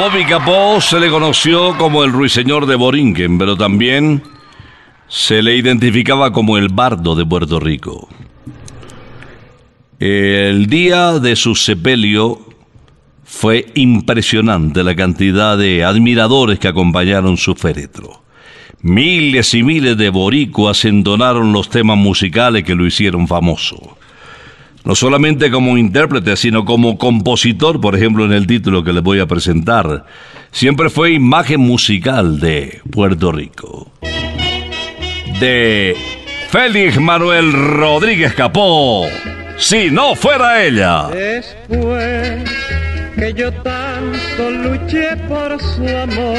Bobby 0.01 0.25
Capó 0.25 0.81
se 0.81 0.99
le 0.99 1.11
conoció 1.11 1.77
como 1.77 2.03
el 2.03 2.11
ruiseñor 2.11 2.65
de 2.65 2.73
Borinquen, 2.73 3.37
pero 3.37 3.55
también 3.55 4.23
se 5.07 5.43
le 5.43 5.55
identificaba 5.55 6.33
como 6.33 6.57
el 6.57 6.69
bardo 6.69 7.13
de 7.13 7.23
Puerto 7.23 7.59
Rico. 7.59 8.09
El 9.99 10.65
día 10.65 11.19
de 11.19 11.35
su 11.35 11.53
sepelio 11.53 12.39
fue 13.23 13.67
impresionante 13.75 14.83
la 14.83 14.95
cantidad 14.95 15.55
de 15.55 15.83
admiradores 15.83 16.57
que 16.57 16.69
acompañaron 16.69 17.37
su 17.37 17.53
féretro. 17.53 18.23
Miles 18.81 19.53
y 19.53 19.61
miles 19.61 19.97
de 19.97 20.09
boricuas 20.09 20.83
entonaron 20.83 21.53
los 21.53 21.69
temas 21.69 21.97
musicales 21.99 22.63
que 22.63 22.73
lo 22.73 22.87
hicieron 22.87 23.27
famoso. 23.27 23.99
No 24.83 24.95
solamente 24.95 25.51
como 25.51 25.77
intérprete, 25.77 26.35
sino 26.35 26.65
como 26.65 26.97
compositor, 26.97 27.79
por 27.79 27.95
ejemplo, 27.95 28.25
en 28.25 28.33
el 28.33 28.47
título 28.47 28.83
que 28.83 28.93
les 28.93 29.03
voy 29.03 29.19
a 29.19 29.27
presentar. 29.27 30.05
Siempre 30.51 30.89
fue 30.89 31.11
imagen 31.11 31.61
musical 31.61 32.39
de 32.39 32.81
Puerto 32.91 33.31
Rico. 33.31 33.91
De 35.39 35.95
Félix 36.49 36.99
Manuel 36.99 37.53
Rodríguez 37.53 38.33
Capó. 38.33 39.05
Si 39.57 39.91
no 39.91 40.15
fuera 40.15 40.63
ella. 40.63 41.07
Después 41.09 42.43
que 43.15 43.33
yo 43.33 43.51
tanto 43.61 44.49
luché 44.49 45.15
por 45.29 45.61
su 45.61 45.87
amor, 45.87 46.37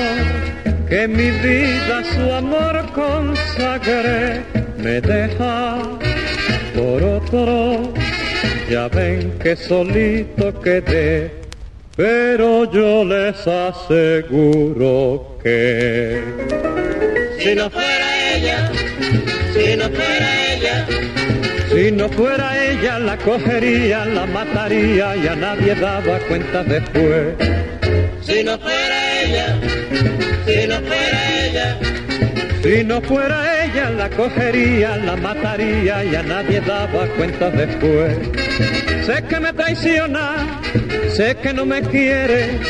que 0.89 1.07
mi 1.07 1.31
vida 1.31 2.03
su 2.13 2.33
amor 2.33 2.85
consagré, 2.93 4.43
me 4.79 5.01
deja 5.01 5.79
por 6.75 7.03
otro. 7.03 8.12
Ya 8.69 8.89
ven 8.89 9.39
que 9.39 9.55
solito 9.55 10.61
quedé, 10.61 11.31
pero 11.97 12.71
yo 12.73 13.05
les 13.05 13.47
aseguro 13.47 15.39
que 15.43 16.23
Si 17.39 17.55
no 17.55 17.69
fuera 17.71 18.35
ella, 18.35 18.73
si 19.53 19.77
no 19.77 19.85
fuera 19.91 20.55
ella, 20.55 20.87
si 21.71 21.91
no 21.93 22.09
fuera 22.09 22.71
ella 22.71 22.99
la 22.99 23.17
cogería, 23.19 24.05
la 24.05 24.27
mataría 24.27 25.17
y 25.17 25.27
a 25.27 25.35
nadie 25.35 25.75
daba 25.75 26.19
cuenta 26.29 26.63
después. 26.65 27.35
si 28.23 28.45
no 28.45 28.59
fuera 28.59 29.23
ella, 29.23 29.61
si 30.47 30.67
no 30.67 30.77
fuera 30.81 31.47
ella, 31.47 31.79
Si 32.63 32.85
no 32.85 33.01
fuera 33.01 33.65
ella 33.65 33.91
la 33.91 34.09
cogería, 34.11 34.97
la 34.97 35.17
mataría 35.17 36.05
y 36.05 36.15
a 36.15 36.23
nadie 36.23 36.61
daba 36.61 37.07
cuenta 37.17 37.51
después. 37.51 38.17
Sé 39.05 39.25
que 39.29 39.41
me 39.41 39.53
traiciona, 39.53 40.61
sé 41.15 41.37
que 41.43 41.53
no 41.53 41.67
me 41.67 41.83
quiere, 41.83 42.61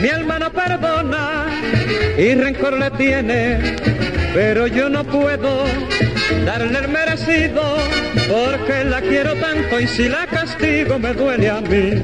mi 0.00 0.08
alma 0.08 0.38
no 0.38 0.52
perdona 0.52 1.46
y 2.16 2.34
rencor 2.34 2.78
le 2.78 2.90
tiene, 2.92 3.76
pero 4.32 4.68
yo 4.68 4.88
no 4.88 5.02
puedo 5.02 5.64
darle 6.44 6.78
el 6.78 6.88
merecido 6.88 7.76
porque 8.28 8.84
la 8.84 9.00
quiero 9.00 9.34
tanto 9.34 9.80
y 9.80 9.86
si 9.88 10.08
la 10.08 10.26
castigo 10.26 10.98
me 10.98 11.12
duele 11.12 11.50
a 11.50 11.60
mí, 11.60 12.02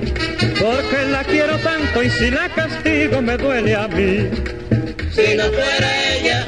porque 0.59 1.05
la 1.11 1.23
quiero 1.25 1.57
tanto 1.59 2.03
y 2.03 2.11
si 2.11 2.31
la 2.31 2.49
castigo 2.49 3.23
me 3.23 3.37
duele 3.37 3.75
a 3.75 3.87
mí. 3.89 4.29
si 5.13 5.37
no 5.37 5.45
fuera 5.45 6.15
ella, 6.17 6.47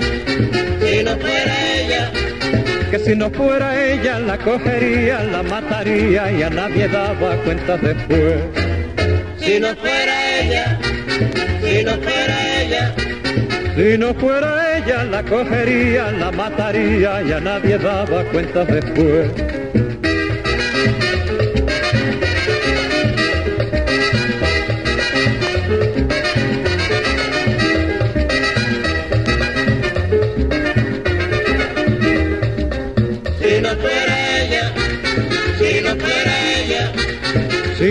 si 0.81 1.03
no 1.05 1.17
fuera 1.19 1.55
ella, 1.77 2.13
que 2.91 2.99
si 2.99 3.17
no 3.17 3.31
fuera 3.31 3.93
ella 3.93 4.19
la 4.19 4.39
cogería, 4.39 5.23
la 5.25 5.43
mataría 5.43 6.33
y 6.33 6.43
a 6.43 6.51
nadie 6.51 6.89
daba 6.89 7.37
cuenta 7.45 7.77
después. 7.77 8.43
si 9.39 9.61
no 9.61 9.75
fuera 9.77 10.41
ella, 10.41 10.79
si 11.63 11.85
no 11.85 11.93
fuera 11.93 12.63
ella, 12.63 12.95
Si 13.77 13.97
no 13.99 14.15
fuera 14.15 14.77
ella 14.77 15.05
la 15.05 15.23
cogería, 15.23 16.11
la 16.13 16.31
mataría 16.31 17.23
y 17.23 17.33
a 17.33 17.41
nadie 17.41 17.79
daba 17.79 18.23
cuenta 18.25 18.65
después. 18.67 19.62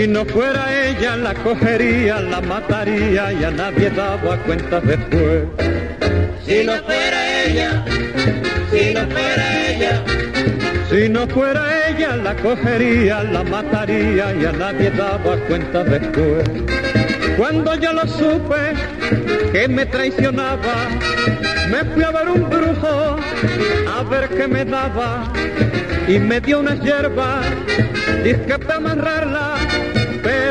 Si 0.02 0.08
no 0.08 0.24
fuera 0.24 0.88
ella 0.88 1.14
la 1.14 1.32
cogería, 1.32 2.20
la 2.20 2.40
mataría 2.40 3.32
y 3.34 3.44
a 3.44 3.52
nadie 3.52 3.88
daba 3.88 4.36
cuenta 4.38 4.80
después. 4.80 5.44
si 6.44 6.64
no 6.64 6.72
fuera 6.82 7.44
ella, 7.44 7.84
si 8.72 8.94
no 8.94 9.00
fuera 9.06 9.68
ella, 9.68 10.02
Si 10.90 11.08
no 11.08 11.28
fuera 11.28 11.88
ella 11.88 12.16
la 12.16 12.34
cogería, 12.34 13.22
la 13.22 13.44
mataría 13.44 14.34
y 14.34 14.44
a 14.44 14.50
nadie 14.50 14.90
daba 14.90 15.36
cuenta 15.46 15.84
después. 15.84 16.50
Cuando 17.36 17.76
yo 17.76 17.92
lo 17.92 18.04
supe 18.08 18.74
que 19.52 19.68
me 19.68 19.86
traicionaba, 19.86 20.74
me 21.70 21.84
fui 21.84 22.02
a 22.02 22.10
ver 22.10 22.28
un 22.28 22.50
brujo 22.50 23.18
a 23.88 24.02
ver 24.10 24.28
qué 24.30 24.48
me 24.48 24.64
daba 24.64 25.32
y 26.08 26.18
me 26.18 26.40
dio 26.40 26.58
unas 26.58 26.80
hierbas, 26.80 27.46
dije 28.24 28.58
para 28.58 28.76
amarrarla, 28.76 29.61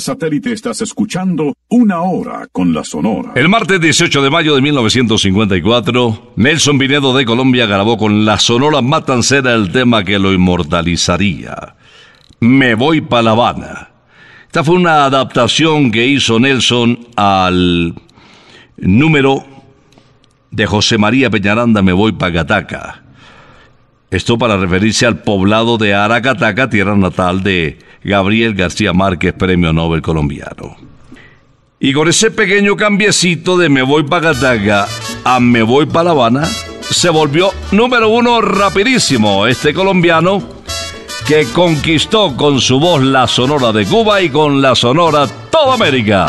Satélite 0.00 0.52
estás 0.52 0.80
escuchando 0.80 1.54
Una 1.68 2.02
Hora 2.02 2.46
con 2.50 2.72
la 2.72 2.84
Sonora. 2.84 3.32
El 3.34 3.48
martes 3.48 3.80
18 3.80 4.22
de 4.22 4.30
mayo 4.30 4.54
de 4.54 4.62
1954, 4.62 6.32
Nelson 6.36 6.78
Pinedo 6.78 7.16
de 7.16 7.24
Colombia 7.24 7.66
grabó 7.66 7.96
con 7.96 8.24
la 8.24 8.38
Sonora 8.38 8.82
Matancera 8.82 9.54
el 9.54 9.70
tema 9.72 10.04
que 10.04 10.18
lo 10.18 10.32
inmortalizaría. 10.32 11.76
Me 12.40 12.74
voy 12.74 13.00
pa' 13.00 13.22
La 13.22 13.32
Habana. 13.32 13.90
Esta 14.46 14.64
fue 14.64 14.76
una 14.76 15.04
adaptación 15.04 15.90
que 15.90 16.06
hizo 16.06 16.38
Nelson 16.40 17.06
al 17.16 17.94
número 18.76 19.44
de 20.50 20.66
José 20.66 20.98
María 20.98 21.30
Peñaranda 21.30 21.82
Me 21.82 21.92
voy 21.92 22.12
pa' 22.12 22.30
Gataca. 22.30 23.03
Esto 24.14 24.38
para 24.38 24.56
referirse 24.56 25.06
al 25.06 25.18
poblado 25.22 25.76
de 25.76 25.92
Aracataca, 25.92 26.70
tierra 26.70 26.94
natal 26.94 27.42
de 27.42 27.80
Gabriel 28.04 28.54
García 28.54 28.92
Márquez, 28.92 29.32
premio 29.32 29.72
Nobel 29.72 30.02
colombiano. 30.02 30.76
Y 31.80 31.92
con 31.92 32.06
ese 32.06 32.30
pequeño 32.30 32.76
cambiecito 32.76 33.58
de 33.58 33.68
Me 33.68 33.82
voy 33.82 34.04
pa' 34.04 34.20
Gataca 34.20 34.86
a 35.24 35.40
Me 35.40 35.64
voy 35.64 35.86
pa' 35.86 36.04
La 36.04 36.12
Habana, 36.12 36.44
se 36.80 37.10
volvió 37.10 37.50
número 37.72 38.08
uno 38.08 38.40
rapidísimo 38.40 39.48
este 39.48 39.74
colombiano 39.74 40.40
que 41.26 41.46
conquistó 41.52 42.36
con 42.36 42.60
su 42.60 42.78
voz 42.78 43.02
la 43.02 43.26
sonora 43.26 43.72
de 43.72 43.84
Cuba 43.84 44.22
y 44.22 44.30
con 44.30 44.62
la 44.62 44.76
sonora 44.76 45.26
toda 45.50 45.74
América. 45.74 46.28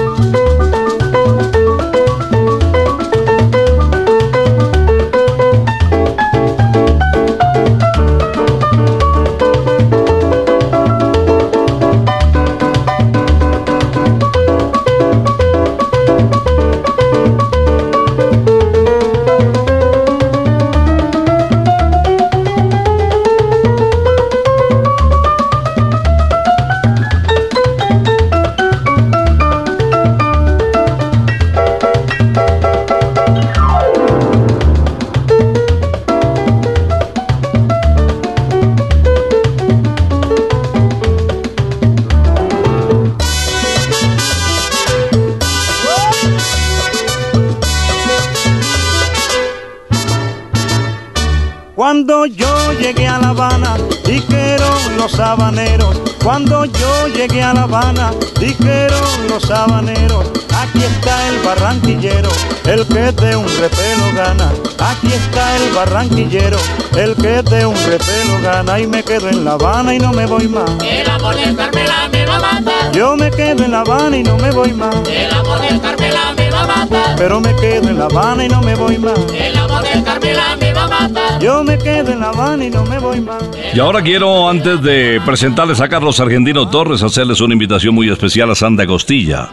A 57.51 57.53
La 57.53 57.63
Habana, 57.63 58.11
dijeron 58.39 59.27
los 59.29 59.49
habaneros. 59.51 60.25
Aquí 60.55 60.83
está 60.83 61.27
el 61.27 61.39
barranquillero, 61.39 62.29
el 62.65 62.87
que 62.87 63.11
de 63.11 63.35
un 63.35 63.45
repelo 63.59 64.05
gana. 64.15 64.51
Aquí 64.79 65.07
está 65.11 65.57
el 65.57 65.71
barranquillero, 65.73 66.57
el 66.95 67.15
que 67.15 67.41
de 67.41 67.65
un 67.65 67.75
repelo 67.75 68.41
gana. 68.41 68.79
Y 68.79 68.87
me 68.87 69.03
quedo 69.03 69.27
en 69.29 69.43
La 69.43 69.53
Habana 69.53 69.93
y 69.93 69.99
no 69.99 70.13
me 70.13 70.25
voy 70.25 70.47
más. 70.47 70.69
El 70.81 71.09
amor 71.09 71.35
de 71.35 71.55
Carmela 71.55 72.09
me 72.11 72.25
va 72.25 72.35
a 72.35 72.39
matar. 72.39 72.91
Yo 72.93 73.17
me 73.17 73.29
quedo 73.29 73.65
en 73.65 73.71
La 73.71 73.81
Habana 73.81 74.17
y 74.17 74.23
no 74.23 74.37
me 74.37 74.51
voy 74.51 74.71
más. 74.71 74.95
El 75.07 75.33
amor 75.33 75.59
de 75.61 75.79
Carmela 75.79 76.33
me 76.37 76.40
va 76.65 76.73
a 76.73 76.85
matar. 76.85 77.15
Pero 77.17 77.39
me 77.39 77.55
quedo 77.55 77.89
en 77.89 77.97
La 77.97 78.05
Habana 78.05 78.45
y 78.45 78.49
no 78.49 78.61
me 78.61 78.75
voy 78.75 78.97
más. 78.97 79.19
El 79.33 79.57
amor 79.57 79.83
de 79.83 80.03
Carmela 80.03 80.57
me 80.59 80.73
va 80.73 80.83
a 80.83 80.87
matar. 80.87 81.41
Yo 81.41 81.63
me 81.63 81.77
quedo 81.77 82.11
en 82.11 82.19
La 82.19 82.29
Habana 82.29 82.65
y 82.65 82.69
no 82.69 82.85
me 82.85 82.99
voy 82.99 83.21
más. 83.21 83.43
Y 83.73 83.79
ahora 83.79 84.01
quiero, 84.01 84.49
antes 84.49 84.81
de 84.81 85.21
presentarles 85.25 85.81
a 85.81 85.89
Carlos 85.89 86.19
Argentino 86.19 86.69
Torres, 86.69 87.03
hacerles 87.03 87.41
una 87.41 87.53
invitación 87.53 87.95
muy 87.95 88.09
especial 88.09 88.51
a 88.51 88.55
Santa 88.55 88.85
Costilla. 88.85 89.49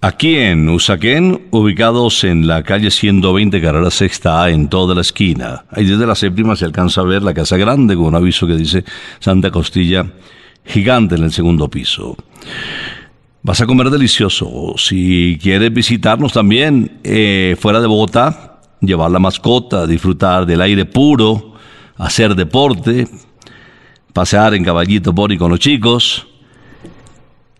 Aquí 0.00 0.36
en 0.36 0.68
Usaquén, 0.68 1.46
ubicados 1.50 2.24
en 2.24 2.46
la 2.46 2.62
calle 2.62 2.90
120, 2.90 3.62
carrera 3.62 3.90
sexta 3.90 4.42
A, 4.42 4.50
en 4.50 4.68
toda 4.68 4.94
la 4.94 5.00
esquina. 5.00 5.64
Ahí 5.70 5.86
desde 5.86 6.06
la 6.06 6.14
séptima 6.14 6.56
se 6.56 6.66
alcanza 6.66 7.00
a 7.00 7.04
ver 7.04 7.22
la 7.22 7.32
casa 7.32 7.56
grande 7.56 7.96
con 7.96 8.04
un 8.06 8.14
aviso 8.14 8.46
que 8.46 8.54
dice 8.54 8.84
Santa 9.18 9.50
Costilla 9.50 10.04
gigante 10.66 11.14
en 11.14 11.24
el 11.24 11.32
segundo 11.32 11.68
piso. 11.68 12.16
Vas 13.46 13.60
a 13.60 13.66
comer 13.66 13.90
delicioso. 13.90 14.72
Si 14.78 15.38
quieres 15.40 15.70
visitarnos 15.70 16.32
también 16.32 17.00
eh, 17.04 17.56
fuera 17.60 17.78
de 17.78 17.86
Bogotá, 17.86 18.58
llevar 18.80 19.10
la 19.10 19.18
mascota, 19.18 19.86
disfrutar 19.86 20.46
del 20.46 20.62
aire 20.62 20.86
puro, 20.86 21.52
hacer 21.98 22.34
deporte, 22.34 23.06
pasear 24.14 24.54
en 24.54 24.64
caballito 24.64 25.12
bori 25.12 25.36
con 25.36 25.50
los 25.50 25.60
chicos. 25.60 26.26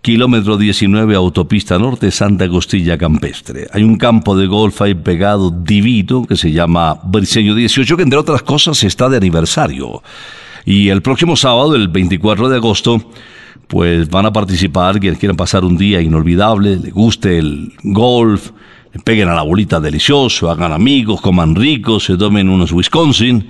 Kilómetro 0.00 0.56
19, 0.56 1.14
autopista 1.16 1.78
norte, 1.78 2.10
Santa 2.10 2.48
Costilla 2.48 2.96
Campestre. 2.96 3.66
Hay 3.70 3.82
un 3.82 3.98
campo 3.98 4.34
de 4.34 4.46
golf 4.46 4.80
ahí 4.80 4.94
pegado 4.94 5.50
divino 5.50 6.24
que 6.24 6.36
se 6.36 6.50
llama 6.50 6.98
Briseño 7.04 7.54
18, 7.54 7.98
que 7.98 8.04
entre 8.04 8.18
otras 8.18 8.42
cosas 8.42 8.82
está 8.84 9.10
de 9.10 9.18
aniversario. 9.18 10.02
Y 10.64 10.88
el 10.88 11.02
próximo 11.02 11.36
sábado, 11.36 11.74
el 11.74 11.88
24 11.88 12.48
de 12.48 12.56
agosto, 12.56 13.10
pues 13.66 14.08
van 14.08 14.26
a 14.26 14.32
participar 14.32 15.00
quienes 15.00 15.18
quieran 15.18 15.36
pasar 15.36 15.64
un 15.64 15.76
día 15.76 16.00
inolvidable, 16.00 16.76
le 16.76 16.90
guste 16.90 17.38
el 17.38 17.72
golf, 17.82 18.52
peguen 19.02 19.28
a 19.28 19.34
la 19.34 19.42
bolita 19.42 19.80
delicioso, 19.80 20.48
hagan 20.50 20.72
amigos, 20.72 21.20
coman 21.20 21.54
ricos, 21.54 22.04
se 22.04 22.16
tomen 22.16 22.48
unos 22.48 22.72
Wisconsin. 22.72 23.46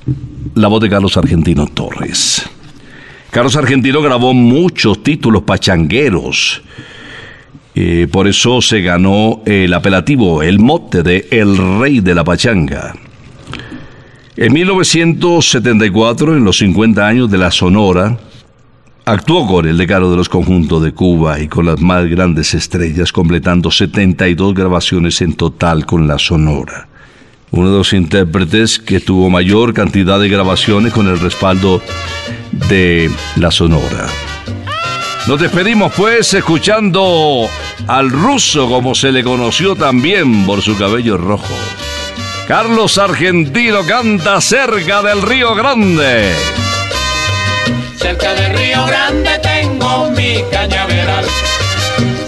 la 0.54 0.68
voz 0.68 0.82
de 0.82 0.90
Carlos 0.90 1.16
Argentino 1.16 1.66
Torres. 1.66 2.46
Carlos 3.32 3.56
Argentino 3.56 4.02
grabó 4.02 4.34
muchos 4.34 5.02
títulos 5.02 5.44
pachangueros. 5.44 6.60
Eh, 7.74 8.06
por 8.12 8.28
eso 8.28 8.60
se 8.60 8.82
ganó 8.82 9.40
el 9.46 9.72
apelativo, 9.72 10.42
el 10.42 10.58
mote 10.58 11.02
de 11.02 11.28
El 11.30 11.56
Rey 11.80 12.00
de 12.00 12.14
la 12.14 12.24
Pachanga. 12.24 12.94
En 14.36 14.52
1974, 14.52 16.36
en 16.36 16.44
los 16.44 16.58
50 16.58 17.06
años 17.06 17.30
de 17.30 17.38
la 17.38 17.50
Sonora, 17.50 18.18
actuó 19.06 19.46
con 19.46 19.66
el 19.66 19.78
decano 19.78 20.10
de 20.10 20.18
los 20.18 20.28
conjuntos 20.28 20.82
de 20.82 20.92
Cuba 20.92 21.40
y 21.40 21.48
con 21.48 21.64
las 21.64 21.80
más 21.80 22.04
grandes 22.08 22.52
estrellas, 22.52 23.12
completando 23.12 23.70
72 23.70 24.52
grabaciones 24.52 25.22
en 25.22 25.32
total 25.32 25.86
con 25.86 26.06
la 26.06 26.18
Sonora. 26.18 26.86
Uno 27.52 27.70
de 27.70 27.78
los 27.78 27.92
intérpretes 27.92 28.78
que 28.78 28.98
tuvo 28.98 29.28
mayor 29.28 29.74
cantidad 29.74 30.18
de 30.18 30.28
grabaciones 30.28 30.92
con 30.92 31.06
el 31.06 31.20
respaldo 31.20 31.82
de 32.68 33.10
la 33.36 33.50
Sonora. 33.50 34.08
Nos 35.26 35.38
despedimos 35.38 35.92
pues 35.94 36.32
escuchando 36.34 37.48
al 37.86 38.10
ruso 38.10 38.68
como 38.68 38.94
se 38.94 39.12
le 39.12 39.22
conoció 39.22 39.76
también 39.76 40.46
por 40.46 40.62
su 40.62 40.76
cabello 40.76 41.16
rojo. 41.16 41.54
Carlos 42.48 42.98
Argentino 42.98 43.84
canta 43.86 44.40
cerca 44.40 45.02
del 45.02 45.22
Río 45.22 45.54
Grande. 45.54 46.32
Cerca 47.96 48.34
del 48.34 48.58
Río 48.58 48.84
Grande 48.86 49.30
tengo 49.42 50.10
mi 50.10 50.42
cañaveral. 50.50 51.26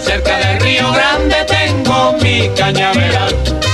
Cerca 0.01 0.37
del 0.37 0.61
Río 0.61 0.91
Grande 0.91 1.35
tengo 1.47 2.15
mi 2.21 2.49
cañaveral. 2.55 3.64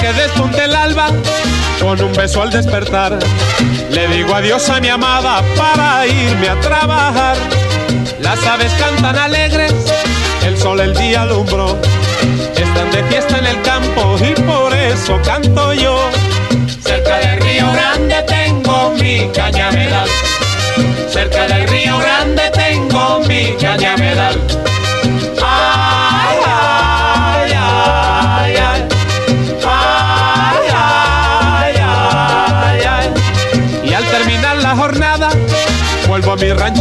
Que 0.00 0.12
despunte 0.14 0.64
el 0.64 0.74
alba, 0.74 1.06
con 1.80 2.00
un 2.02 2.12
beso 2.12 2.42
al 2.42 2.50
despertar, 2.50 3.18
le 3.90 4.08
digo 4.08 4.34
adiós 4.34 4.68
a 4.68 4.80
mi 4.80 4.88
amada 4.88 5.42
para 5.56 6.04
irme 6.08 6.48
a 6.48 6.58
trabajar. 6.60 7.36
Las 8.20 8.44
aves 8.44 8.72
cantan 8.80 9.16
alegres, 9.16 9.72
el 10.44 10.58
sol 10.58 10.80
el 10.80 10.92
día 10.96 11.22
alumbró. 11.22 11.78
Están 12.56 12.90
de 12.90 13.04
fiesta 13.04 13.38
en 13.38 13.46
el 13.46 13.62
campo 13.62 14.16
y 14.18 14.32
por 14.42 14.74
eso 14.74 15.20
canto 15.24 15.72
yo. 15.72 15.96
Cerca 16.82 17.18
del 17.18 17.40
Río 17.40 17.70
Grande 17.72 18.16
tengo 18.26 18.94
mi 18.98 19.28
cañaveral. 19.32 20.08
Cerca 21.08 21.46
del 21.46 21.68
Río 21.68 21.96
Grande 21.98 22.50
tengo 22.50 23.20
mi 23.28 23.52
cañaveral. 23.60 24.71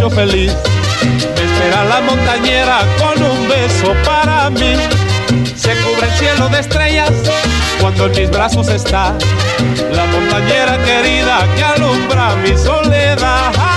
Feliz. 0.10 0.54
Me 1.36 1.44
espera 1.44 1.84
la 1.86 2.02
montañera 2.02 2.80
con 2.98 3.24
un 3.24 3.48
beso 3.48 3.94
para 4.04 4.50
mí. 4.50 4.76
Se 5.56 5.74
cubre 5.82 6.08
el 6.08 6.14
cielo 6.14 6.50
de 6.50 6.60
estrellas 6.60 7.12
cuando 7.80 8.08
en 8.08 8.12
mis 8.12 8.30
brazos 8.30 8.68
está 8.68 9.14
la 9.94 10.06
montañera 10.06 10.78
querida 10.84 11.48
que 11.56 11.64
alumbra 11.64 12.36
mi 12.38 12.58
soledad. 12.58 13.71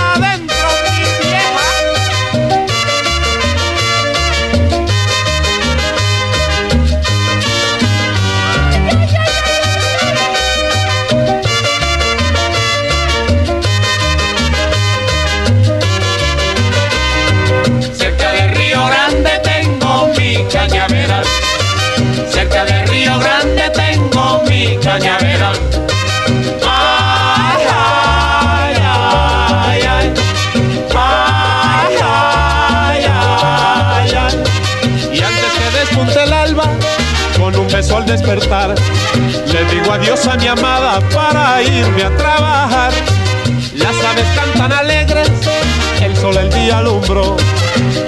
Despertar. 38.17 38.73
Le 39.51 39.65
digo 39.65 39.91
adiós 39.91 40.25
a 40.27 40.35
mi 40.37 40.47
amada 40.47 40.99
para 41.13 41.61
irme 41.61 42.03
a 42.03 42.15
trabajar. 42.15 42.93
Las 43.73 43.95
aves 44.09 44.27
cantan 44.35 44.71
alegres, 44.71 45.29
el 46.01 46.15
sol 46.15 46.37
el 46.37 46.49
día 46.49 46.77
alumbró. 46.77 47.35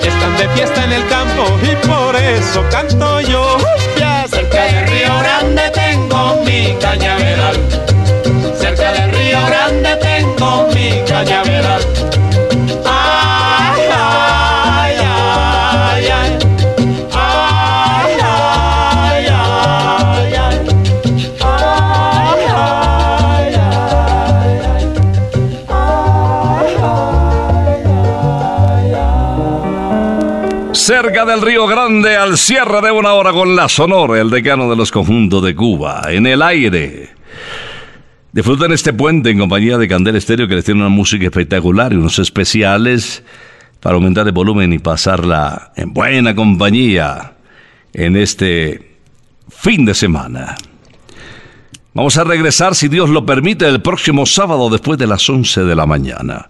Están 0.02 0.38
de 0.38 0.48
fiesta 0.50 0.86
en 0.86 0.94
el 0.94 1.08
campo 1.08 1.44
y 1.62 1.76
por 1.88 2.16
eso 2.16 2.64
canto 2.72 3.20
yo. 3.22 3.58
Ya 4.00 4.26
Cerca 4.30 4.64
del 4.64 4.88
río 4.88 5.10
Grande 5.20 5.64
tengo 5.74 6.42
mi 6.46 6.74
cañaveral. 6.80 7.97
Del 31.26 31.42
Río 31.42 31.66
Grande, 31.66 32.16
al 32.16 32.38
cierre 32.38 32.80
de 32.80 32.92
una 32.92 33.14
hora 33.14 33.32
con 33.32 33.56
la 33.56 33.68
Sonora, 33.68 34.22
el 34.22 34.30
decano 34.30 34.70
de 34.70 34.76
los 34.76 34.92
conjuntos 34.92 35.44
de 35.44 35.56
Cuba, 35.56 36.04
en 36.10 36.28
el 36.28 36.44
aire. 36.44 37.10
Disfruten 38.32 38.72
este 38.72 38.94
puente 38.94 39.32
en 39.32 39.40
compañía 39.40 39.80
de 39.80 39.88
Candel 39.88 40.16
Estéreo, 40.16 40.48
que 40.48 40.54
les 40.54 40.64
tiene 40.64 40.82
una 40.82 40.90
música 40.90 41.26
espectacular 41.26 41.92
y 41.92 41.96
unos 41.96 42.20
especiales 42.20 43.24
para 43.80 43.96
aumentar 43.96 44.28
el 44.28 44.32
volumen 44.32 44.72
y 44.74 44.78
pasarla 44.78 45.74
en 45.76 45.92
buena 45.92 46.36
compañía 46.36 47.34
en 47.94 48.16
este 48.16 48.98
fin 49.50 49.86
de 49.86 49.96
semana. 49.96 50.56
Vamos 51.96 52.16
a 52.18 52.26
regresar, 52.26 52.76
si 52.76 52.90
Dios 52.90 53.10
lo 53.10 53.26
permite, 53.26 53.68
el 53.68 53.82
próximo 53.82 54.28
sábado 54.28 54.70
después 54.70 55.00
de 55.00 55.08
las 55.08 55.28
11 55.28 55.64
de 55.64 55.76
la 55.76 55.88
mañana. 55.88 56.50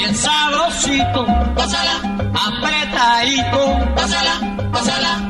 bien 0.00 0.14
sabrosito, 0.14 1.26
pásala, 1.54 2.00
apretadito, 2.32 3.62
pásala, 3.94 4.34
pásala 4.72 5.29